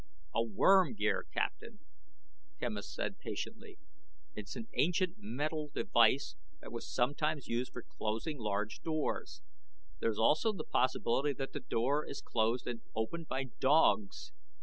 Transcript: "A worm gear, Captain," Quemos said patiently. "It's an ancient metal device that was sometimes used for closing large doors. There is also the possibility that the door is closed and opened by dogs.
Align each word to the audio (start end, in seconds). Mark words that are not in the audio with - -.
"A 0.33 0.41
worm 0.41 0.95
gear, 0.95 1.27
Captain," 1.31 1.77
Quemos 2.57 2.91
said 2.91 3.19
patiently. 3.19 3.77
"It's 4.33 4.55
an 4.55 4.67
ancient 4.73 5.19
metal 5.19 5.69
device 5.75 6.35
that 6.59 6.71
was 6.71 6.91
sometimes 6.91 7.47
used 7.47 7.71
for 7.71 7.83
closing 7.83 8.39
large 8.39 8.81
doors. 8.81 9.43
There 9.99 10.09
is 10.09 10.17
also 10.17 10.53
the 10.53 10.63
possibility 10.63 11.33
that 11.33 11.53
the 11.53 11.59
door 11.59 12.03
is 12.03 12.19
closed 12.19 12.65
and 12.65 12.81
opened 12.95 13.27
by 13.27 13.43
dogs. 13.59 14.31